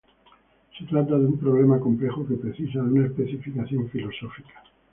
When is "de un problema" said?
1.15-1.79